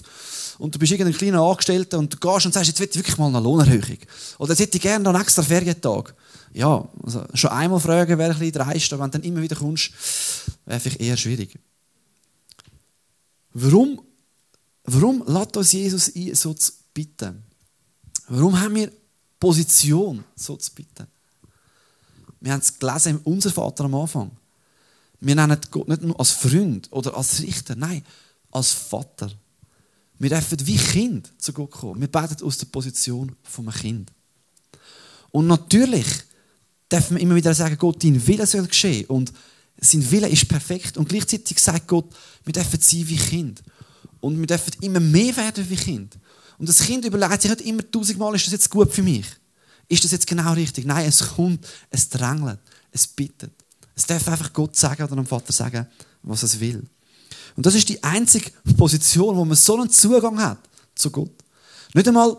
[0.60, 3.16] und du bist irgendein kleiner Angestellter und du gehst und sagst, jetzt will ich wirklich
[3.16, 3.98] mal eine Lohnerhöhung.
[4.38, 6.14] Oder jetzt hätte ich gerne einen extra Ferientag.
[6.52, 9.56] Ja, also schon einmal fragen wäre ein bisschen dreist, aber wenn du dann immer wieder
[9.56, 9.90] kommst,
[10.66, 11.58] wäre vielleicht eher schwierig.
[13.54, 14.02] Warum,
[14.84, 17.42] warum lässt uns Jesus ein, so zu bitten?
[18.28, 18.92] Warum haben wir
[19.38, 21.06] Position, so zu bitten?
[22.40, 24.30] Wir haben es gelesen Unser Vater am Anfang.
[25.20, 28.04] Wir nennen Gott nicht nur als Freund oder als Richter, nein,
[28.50, 29.30] als Vater.
[30.20, 32.00] Wir dürfen wie Kind zu Gott kommen.
[32.00, 34.12] Wir beten aus der Position von einem Kind.
[35.30, 36.06] Und natürlich
[36.92, 39.06] dürfen wir immer wieder sagen, Gott, dein Wille soll geschehen.
[39.06, 39.32] Und
[39.80, 40.98] sein Wille ist perfekt.
[40.98, 43.62] Und gleichzeitig sagt Gott, wir dürfen sein wie Kind.
[44.20, 46.18] Und wir dürfen immer mehr werden wie Kind.
[46.58, 49.24] Und das Kind überlegt sich nicht immer tausendmal, ist das jetzt gut für mich?
[49.88, 50.84] Ist das jetzt genau richtig?
[50.84, 52.60] Nein, es kommt, es drängelt,
[52.92, 53.52] es bittet.
[53.96, 55.86] Es darf einfach Gott sagen oder dem Vater sagen,
[56.22, 56.84] was es will.
[57.60, 60.56] Und das ist die einzige Position, wo man so einen Zugang hat
[60.94, 61.30] zu Gott.
[61.92, 62.34] Nicht einmal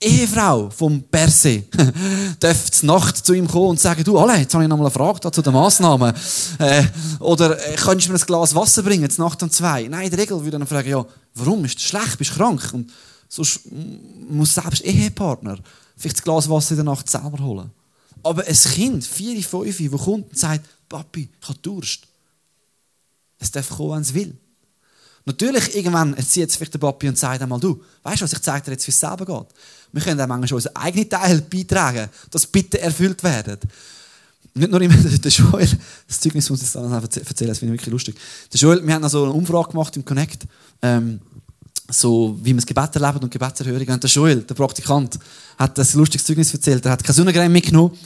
[0.00, 1.64] die Ehefrau vom Perse
[2.38, 4.84] darf zur Nacht zu ihm kommen und sagen, du, alle, jetzt habe ich noch mal
[4.84, 6.14] eine Frage zu den Massnahmen.
[6.60, 6.84] Äh,
[7.18, 9.88] oder äh, könntest du mir ein Glas Wasser bringen, zur Nacht um zwei?
[9.88, 11.04] Nein, in der Regel würde er fragen, ja,
[11.34, 11.64] warum?
[11.64, 12.16] Ist du schlecht?
[12.16, 12.70] Bist du krank?
[12.72, 12.92] Und
[13.28, 13.62] sonst
[14.30, 15.58] muss selbst Ehepartner
[15.96, 17.72] vielleicht das Glas Wasser in der Nacht selber holen.
[18.22, 22.06] Aber ein Kind, vier, fünf, das kommt und sagt, Papi, ich habe Durst.
[23.40, 24.38] Es darf kommen, wenn es will.
[25.30, 28.42] Natürlich, irgendwann erzieht es vielleicht der Papi und sagt einmal, du, weißt du was, ich
[28.42, 29.46] zeige dir jetzt, wie es selber geht.
[29.92, 33.58] Wir können auch manchmal unseren eigenen Teil beitragen, dass Bitte erfüllt werden.
[34.54, 35.68] Nicht nur immer der Joel,
[36.08, 38.16] das Zeugnis muss ich dann erzählen, das finde ich wirklich lustig.
[38.52, 40.46] Der Joel, wir haben also eine Umfrage gemacht im Connect,
[40.82, 41.20] ähm,
[41.88, 43.86] so wie man das Gebet erlebt und Gebetserhörung.
[43.86, 45.16] Und der Joel, der Praktikant,
[45.56, 46.84] hat ein lustiges Zeugnis erzählt.
[46.84, 47.96] Er hat keine Sonnencreme mitgenommen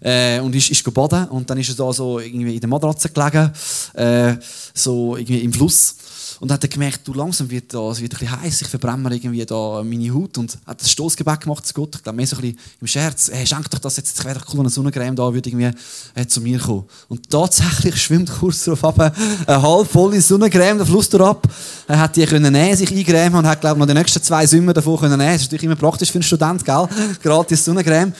[0.00, 3.08] äh, und ist, ist baden und dann ist er da so irgendwie in der Matratze
[3.08, 3.52] gelegen,
[3.94, 4.34] äh,
[4.74, 5.94] so irgendwie im Fluss
[6.42, 9.14] und hat dann gemerkt, du, langsam wird da, es wird ein bisschen heiß, ich verbrenne
[9.14, 11.94] irgendwie da meine Haut und hat das Stoßgebet gemacht zu Gott.
[11.94, 14.40] Ich glaube, mehr so ein bisschen im Scherz, hey, schenk doch das jetzt, ich wäre
[14.40, 15.70] doch cool, eine Sonnencreme da würde irgendwie
[16.16, 16.82] äh, zu mir kommen.
[17.06, 19.14] Und tatsächlich schwimmt kurz darauf ab,
[19.46, 21.46] eine halb volle Sonnencreme, der Fluss ab.
[21.86, 24.44] Er hat die können nehmen, sich eingrämen und hat, glaube ich, noch die nächsten zwei
[24.44, 25.34] Sommer davon können nehmen.
[25.34, 26.88] Das ist natürlich immer praktisch für einen Student, gell?
[27.22, 28.12] Gratis Sonnencreme.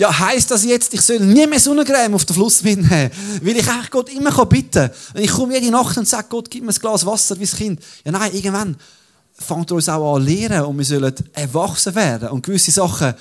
[0.00, 3.10] Ja, heisst das jetzt, ich soll nie mehr Sonnencreme auf den Fluss mitnehmen?
[3.42, 5.22] Weil ich eigentlich Gott immer bitten kann.
[5.22, 7.82] Ich komme jede Nacht und sage, Gott, gib mir ein Glas Wasser wie das Kind.
[8.02, 8.76] Ja, nein, irgendwann
[9.34, 12.30] fängt er uns auch an zu lehren und wir sollen erwachsen werden.
[12.30, 13.12] Und gewisse Sachen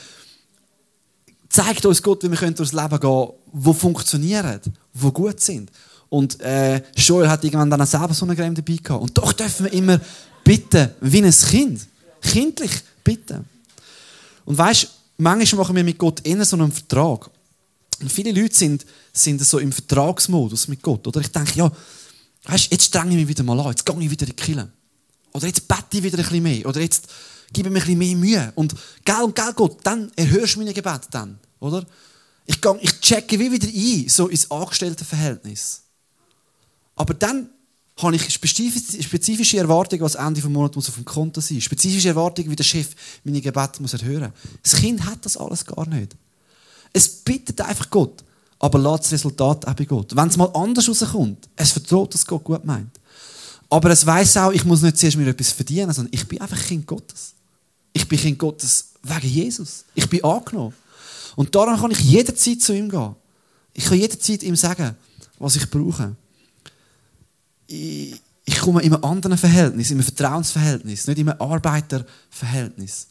[1.49, 4.61] zeigt uns Gott, wie wir durchs Leben gehen die funktionieren,
[4.93, 5.71] die gut sind.
[6.07, 9.03] Und äh, Joel hat irgendwann dann selber Sonnencreme dabei gehabt.
[9.03, 9.99] Und doch dürfen wir immer
[10.45, 11.81] bitten, wie ein Kind.
[12.21, 12.71] Kindlich
[13.03, 13.43] bitten.
[14.45, 17.29] Und weißt manchmal machen wir mit Gott eher so einen Vertrag.
[18.01, 21.05] Und viele Leute sind, sind so im Vertragsmodus mit Gott.
[21.05, 21.71] Oder ich denke, ja,
[22.45, 24.71] weißt, jetzt strenge ich mich wieder mal an, jetzt gehe ich wieder in die Kille.
[25.33, 26.65] Oder jetzt bete ich wieder ein bisschen mehr.
[26.65, 27.07] Oder jetzt
[27.51, 28.51] gebe ich mir ein bisschen mehr Mühe.
[28.55, 31.39] Und gell und gell Gott, dann erhörst du meine Gebete dann.
[31.59, 31.85] Oder?
[32.45, 35.83] Ich, gehe, ich checke wie wieder ein, so ins Angestelltenverhältnis.
[36.95, 37.49] Aber dann
[38.01, 41.65] habe ich spezifische Erwartungen, was Ende des Monats auf dem Konto sein muss.
[41.65, 42.89] Spezifische Erwartungen, wie der Chef
[43.23, 44.31] meine Gebete muss erhören.
[44.63, 46.15] Das Kind hat das alles gar nicht.
[46.93, 48.23] Es bittet einfach Gott,
[48.57, 50.15] aber lässt das Resultat auch bei Gott.
[50.15, 52.99] Wenn es mal anders rauskommt, es vertraut, dass Gott gut meint.
[53.69, 56.59] Aber es weiß auch, ich muss nicht zuerst mir etwas verdienen, sondern ich bin einfach
[56.59, 57.33] Kind Gottes.
[57.93, 59.85] Ich bin Kind Gottes wegen Jesus.
[59.93, 60.73] Ich bin angenommen.
[61.35, 63.15] Und daran kann ich jederzeit zu ihm gehen.
[63.73, 64.95] Ich kann jederzeit ihm sagen,
[65.37, 66.15] was ich brauche.
[67.69, 73.07] Ich, ich komme in einem anderen Verhältnis, in einem Vertrauensverhältnis, nicht in einem Arbeiterverhältnis.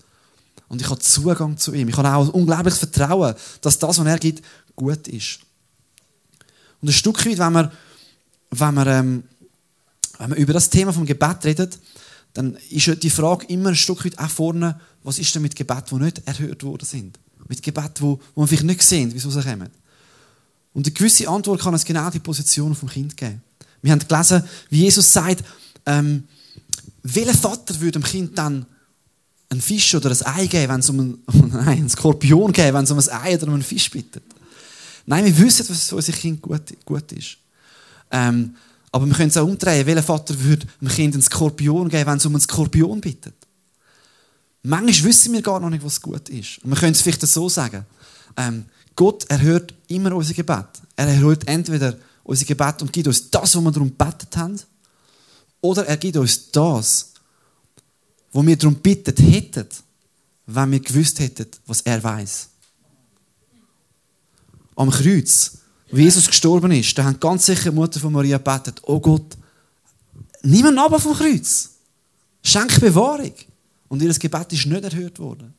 [0.69, 1.89] Und ich habe Zugang zu ihm.
[1.89, 4.45] Ich habe auch ein unglaubliches Vertrauen, dass das, was er gibt,
[4.75, 5.39] gut ist.
[6.81, 7.71] Und ein Stück weit, wenn man,
[8.51, 9.25] wenn man, ähm,
[10.19, 11.79] wenn man über das Thema vom Gebet redet,
[12.35, 15.85] dann ist die Frage immer ein Stück weit auch vorne, was ist denn mit Gebet,
[15.91, 17.19] die nicht erhört worden sind?
[17.47, 19.71] Mit Gebet, wo, wo man vielleicht nicht sehen, wie sie rauskommen.
[20.75, 23.43] Und eine gewisse Antwort kann es genau die Position vom Kind geben.
[23.83, 25.45] Wir haben gelesen, wie Jesus sagt,
[25.87, 26.25] ähm,
[27.03, 28.67] welcher Vater würde dem Kind dann
[29.51, 31.19] einen Fisch oder ein Ei geben, wenn es um einen,
[31.53, 34.25] nein, einen Skorpion geben, wenn es um ein Ei oder um einen Fisch bittet?
[35.07, 37.39] Nein, wir wissen, was für unser Kind gut, gut ist.
[38.11, 38.55] Ähm,
[38.93, 39.87] aber wir können es auch umdrehen.
[39.87, 43.35] Welcher Vater würde dem Kind einen Skorpion geben, wenn es um einen Skorpion bittet?
[44.63, 46.59] Manchmal wissen wir gar noch nicht, was gut ist.
[46.59, 47.87] Und wir können es vielleicht so sagen.
[48.37, 48.65] Ähm,
[48.97, 50.67] Gott erhört immer unser Gebet.
[50.97, 51.97] Er erhört entweder
[52.29, 54.61] unser Gebet und gibt uns das, was wir darum gebetet haben,
[55.63, 57.13] oder er gibt uns das,
[58.31, 59.67] wo wir darum bittet hätten,
[60.45, 62.49] wenn wir gewusst hätten, was er weiß.
[64.77, 65.57] Am Kreuz,
[65.91, 69.37] wo Jesus gestorben ist, da haben ganz sicher die Mutter von Maria gebetet, oh Gott,
[70.43, 71.71] nimm ihn ab vom Kreuz.
[72.43, 73.33] Schenk Bewahrung.
[73.89, 75.55] Und ihr Gebet ist nicht erhört worden.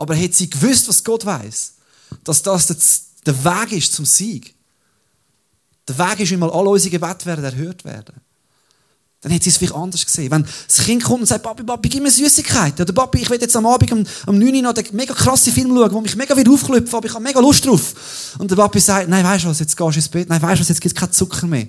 [0.00, 1.74] Aber hat sie gewusst, was Gott weiß,
[2.24, 4.57] dass das der Weg ist zum Sieg.
[5.88, 8.14] Der Weg ist, wie mal alle unsere Gebete werden erhört werden.
[9.20, 10.30] Dann hat sie es vielleicht anders gesehen.
[10.30, 12.82] Wenn das Kind kommt und sagt, Papi, Papi, gib mir Süßigkeiten.
[12.82, 15.52] Oder Papi, ich will jetzt am Abend um, um 9 Uhr noch den mega krassen
[15.52, 18.36] Film schauen, der mich mega wieder aufklüpfen, aber ich habe mega Lust drauf.
[18.38, 20.28] Und der Papi sagt, nein, weißt du was, jetzt gehst du ins Bett.
[20.28, 21.66] Nein, weißt du was, jetzt gibt es keinen Zucker mehr.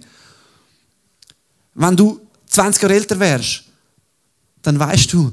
[1.73, 3.63] Wenn du 20 Jahre älter wärst,
[4.61, 5.31] dann weißt du,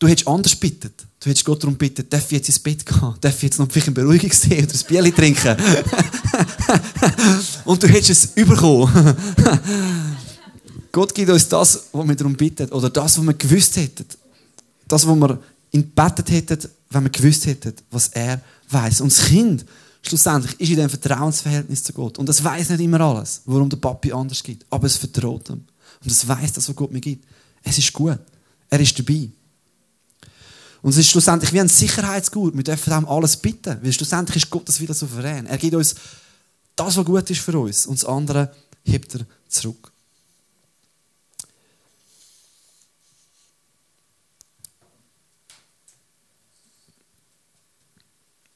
[0.00, 1.06] du hättest anders bittet.
[1.20, 3.14] Du hättest Gott darum bitten, darf ich jetzt ins Bett gehen?
[3.20, 5.56] Darf ich jetzt noch vielleicht einen Beruhigungstee oder ein Bier trinken?
[7.64, 9.16] Und du hättest es überkommen.
[10.92, 12.68] Gott gibt uns das, was wir darum bitten.
[12.70, 14.06] Oder das, was wir gewusst hätten.
[14.86, 15.38] Das, was wir
[15.72, 19.00] gebeten hätten, wenn wir gewusst hätten, was er weiß.
[19.02, 19.64] Und das Kind,
[20.02, 22.18] schlussendlich, ist in diesem Vertrauensverhältnis zu Gott.
[22.18, 24.64] Und es weiß nicht immer alles, warum der Papi anders gibt.
[24.70, 25.64] Aber es vertraut ihm.
[26.02, 27.24] Und es weiß das, was Gott mir gibt.
[27.62, 28.18] Es ist gut.
[28.70, 29.28] Er ist dabei.
[30.80, 32.56] Und es ist schlussendlich wie ein Sicherheitsgut.
[32.56, 33.78] Wir dürfen ihm alles bitten.
[33.82, 35.46] Weil schlussendlich ist Gott das wieder souverän.
[35.46, 35.94] Er gibt uns
[36.78, 37.86] das, was gut ist für uns.
[37.86, 39.92] Und das andere hebt er zurück.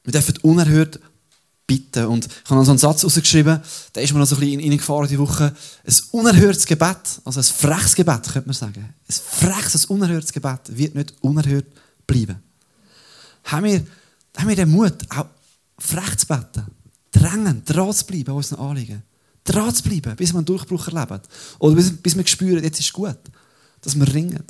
[0.03, 0.99] Wir dürfen unerhört
[1.65, 2.05] bitten.
[2.05, 3.61] Und ich habe noch so einen Satz rausgeschrieben,
[3.95, 5.55] der ist mir noch so ein bisschen reingefahren die Woche.
[5.85, 8.93] Ein unerhörtes Gebet, also ein freches Gebet, könnte man sagen.
[9.07, 11.67] Ein freches, ein unerhörtes Gebet wird nicht unerhört
[12.05, 12.41] bleiben.
[13.45, 13.85] Haben wir,
[14.37, 15.27] haben wir den Mut, auch
[15.79, 16.65] frech zu beten,
[17.13, 19.03] drängen, dran zu bleiben an unseren Anliegen.
[19.45, 21.21] Dran zu bleiben, bis wir einen Durchbruch erleben.
[21.59, 23.17] Oder bis, bis wir spüren, jetzt ist gut.
[23.81, 24.43] Dass wir ringen.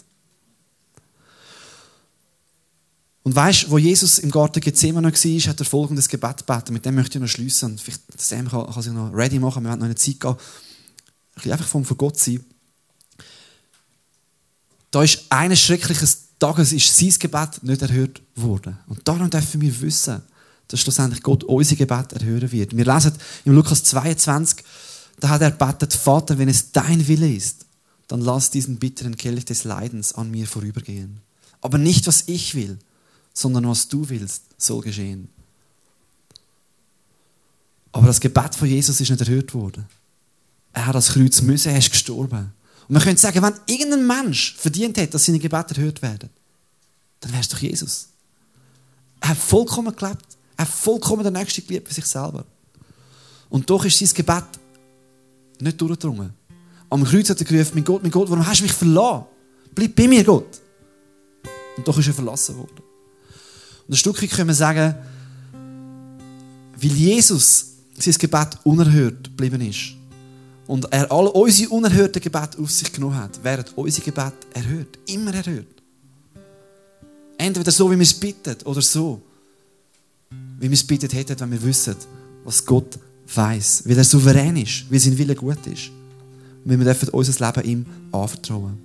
[3.23, 6.73] Und weißt, wo Jesus im Garten Gethsemane war, hat er folgendes Gebet gebeten.
[6.73, 7.77] Mit dem möchte ich noch schließen.
[7.77, 9.63] Vielleicht Sam kann, kann sich noch ready machen.
[9.63, 10.35] Wir werden noch eine Zeit gehen.
[11.35, 12.43] Ein einfach vom von Gott sein.
[14.91, 18.77] Da ist eines schreckliches Tages ist sein Gebet nicht erhört worden.
[18.87, 20.21] Und darum dürfen wir wissen,
[20.73, 22.75] dass schlussendlich Gott unser Gebet erhören wird.
[22.75, 23.13] Wir lesen
[23.45, 24.65] im Lukas 22,
[25.19, 27.67] da hat er betet, Vater, wenn es dein Wille ist,
[28.07, 31.19] dann lass diesen bitteren Kelch des Leidens an mir vorübergehen.
[31.61, 32.79] Aber nicht, was ich will,
[33.33, 35.29] sondern was du willst, soll geschehen.
[37.91, 39.85] Aber das Gebet von Jesus ist nicht erhört worden.
[40.73, 42.51] Er hat das Kreuz müssen, er ist gestorben.
[42.87, 46.31] Und man könnte sagen, wenn irgendein Mensch verdient hätte, dass seine Gebete erhört werden,
[47.19, 48.07] dann wäre es doch Jesus.
[49.19, 50.25] Er hat vollkommen gelebt.
[50.57, 52.45] Er vollkommen den Nächsten geliebt für sich selber.
[53.49, 54.45] Und doch ist sein Gebet
[55.59, 56.33] nicht durchgedrungen.
[56.89, 59.25] Am Kreuz hat er gerufen, mein Gott, mein Gott, warum hast du mich verlassen?
[59.73, 60.61] Bleib bei mir, Gott.
[61.77, 62.83] Und doch ist er verlassen worden.
[63.87, 64.95] Und ein Stückchen können wir sagen,
[66.75, 69.93] weil Jesus sein Gebet unerhört geblieben ist
[70.67, 74.99] und er alle unsere unerhörten Gebete auf sich genommen hat, werden unsere Gebete erhört.
[75.07, 75.67] Immer erhört.
[77.37, 79.21] Entweder so, wie wir es bitten, oder so,
[80.63, 81.93] wie wir es bitten hätten, wenn wir wissen,
[82.45, 82.97] was Gott
[83.35, 85.91] weiß, weil er souverän ist, weil sein Wille gut ist.
[86.63, 88.77] weil wir dürfen unser Leben ihm anvertrauen.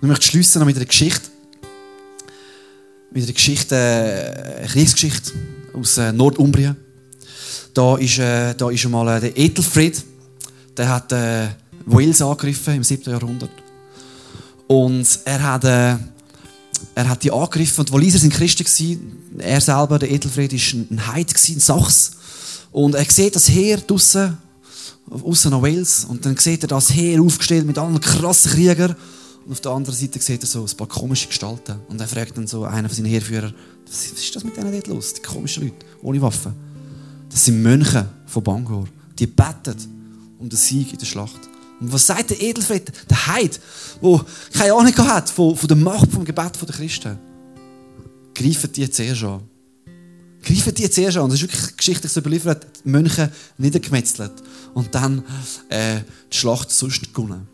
[0.00, 1.30] Und ich möchte schließen noch mit einer Geschichte.
[3.10, 5.32] Mit einer Geschichte, äh, eine Kriegsgeschichte
[5.74, 6.76] aus äh, Nordumbrien.
[7.74, 10.04] Da ist, äh, da ist einmal äh, der Ethelfried,
[10.76, 11.48] der hat äh,
[11.86, 13.10] Wales angegriffen im 7.
[13.10, 13.50] Jahrhundert.
[14.68, 15.96] Und er hat, äh,
[16.94, 19.18] er hat die angegriffen und Waliser sind Christen gewesen.
[19.38, 22.12] Er selber, der Ethelfried, ist ein Heid gewesen, ein Sachs.
[22.72, 24.38] Und er sieht das Heer draussen,
[25.10, 26.04] aussen nach Wales.
[26.04, 28.94] Und dann sieht er das Heer aufgestellt mit allen krassen Kriegern.
[29.46, 31.76] Und auf der anderen Seite sieht er so ein paar komische Gestalten.
[31.88, 33.54] Und er fragt dann so einen von seinen Heerführern,
[33.86, 35.14] was ist das mit denen dort los?
[35.14, 36.52] Die komischen Leute, ohne Waffen.
[37.28, 38.86] Das sind Mönche von Bangor.
[39.18, 39.76] Die beten
[40.38, 41.40] um den Sieg in der Schlacht.
[41.80, 43.58] Und was sagt der Edelfried, der Heid,
[44.02, 47.18] der keine Ahnung hat von, von der Macht vom Gebet der Christen?
[48.34, 49.42] Greifen die zuerst an.
[50.42, 51.28] Greifen die zuerst an.
[51.28, 52.66] Das ist wirklich geschichtlich so überliefert.
[52.84, 54.32] Die Mönche niedergemetzelt
[54.74, 55.24] und dann
[55.68, 56.00] äh,
[56.32, 57.46] die Schlacht sonst gewonnen.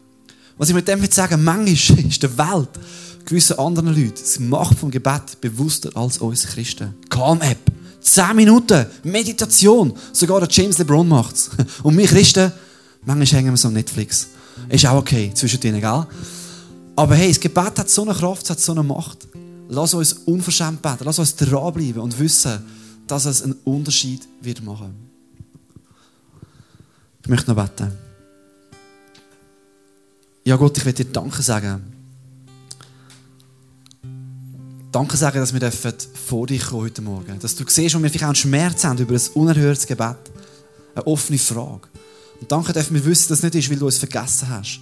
[0.58, 2.70] Was ich mit dem will sagen, manchmal ist der Welt
[3.24, 6.94] gewissen anderen Leuten die Macht vom Gebet bewusster als uns Christen.
[7.08, 7.58] Calm-App.
[8.00, 9.92] 10 Minuten Meditation.
[10.12, 11.50] Sogar der James LeBron macht es.
[11.82, 12.52] Und wir Christen,
[13.06, 14.28] manchmal hängen wir so am Netflix.
[14.68, 16.06] Ist auch okay, zwischen denen, gell?
[16.96, 19.28] Aber hey, das Gebet hat so eine Kraft, es hat so eine Macht.
[19.68, 22.64] Lass uns unverschämt beten, lass uns dranbleiben und wissen,
[23.06, 24.94] dass es einen Unterschied wird machen.
[27.22, 27.92] Ich möchte noch beten.
[30.44, 31.92] Ja Gott, ich will dir Danke sagen.
[34.92, 35.72] Danke sagen, dass wir
[36.14, 37.38] vor dich kommen heute Morgen.
[37.40, 40.16] Dass du siehst, wo wir vielleicht auch einen Schmerz haben über ein unerhörtes Gebet.
[40.94, 41.88] Eine offene Frage.
[42.40, 44.80] Und danke dürfen wir wissen, dass es nicht ist, weil du uns vergessen hast.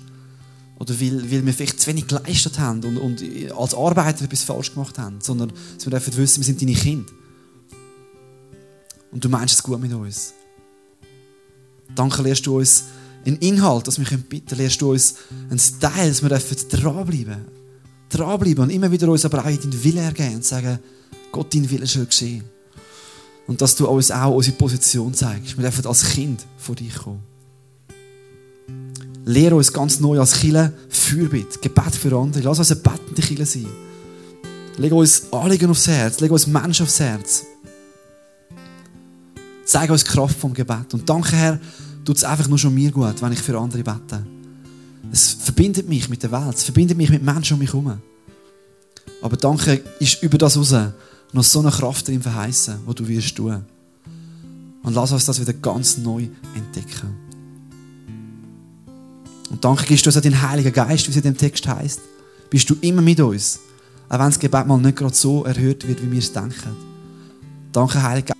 [0.79, 3.23] Oder weil, weil wir vielleicht zu wenig geleistet haben und, und
[3.57, 5.21] als Arbeiter etwas falsch gemacht haben.
[5.21, 7.12] Sondern dass wir dürfen wissen, wir sind deine Kinder.
[9.12, 10.33] Und du meinst es gut mit uns.
[11.95, 12.85] Danke, lehrst du uns
[13.25, 14.61] einen Inhalt, dass wir bitten können.
[14.61, 15.14] Lehrst du uns
[15.49, 17.64] einen Style, dass wir dranbleiben dürfen
[18.14, 20.79] dranbleiben und immer wieder uns aber auch in deinen Willen ergeben und sagen,
[21.33, 22.45] Gott, dein Wille soll geschehen.
[23.47, 25.57] Und dass du uns auch unsere Position zeigst.
[25.57, 27.23] Wir dürfen als Kind vor dich kommen.
[29.24, 32.42] Lehre uns ganz neu als Kille Fürbitte, Gebet für andere.
[32.42, 33.66] Lass uns eine bettende Kille sein.
[34.76, 37.44] Leg uns Anliegen aufs Herz, leg uns Menschen aufs Herz.
[39.64, 40.92] Zeig uns die Kraft vom Gebet.
[40.92, 41.60] Und danke, Herr,
[42.04, 44.26] tut es einfach nur schon mir gut, wenn ich für andere bete.
[45.12, 47.98] Es verbindet mich mit der Welt, es verbindet mich mit Menschen um mich herum.
[49.22, 50.74] Aber danke ist über das raus
[51.32, 53.64] noch so eine Kraft drin verheißen, wo du wirst tun.
[54.82, 57.23] Und lass uns das wieder ganz neu entdecken.
[59.50, 62.00] Und danke gibst du uns auch den Heiligen Geist, wie es in dem Text heißt.
[62.50, 63.61] Bist du immer mit uns,
[64.09, 66.76] auch wenn das Gebet mal nicht gerade so erhört wird, wie wir es denken.
[67.72, 68.35] Danke, Heiliger